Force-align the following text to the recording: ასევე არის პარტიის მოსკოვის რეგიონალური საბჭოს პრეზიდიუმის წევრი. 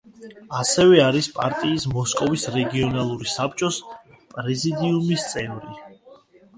ასევე 0.59 1.01
არის 1.07 1.27
პარტიის 1.35 1.85
მოსკოვის 1.93 2.47
რეგიონალური 2.57 3.31
საბჭოს 3.37 3.81
პრეზიდიუმის 4.35 5.31
წევრი. 5.33 5.83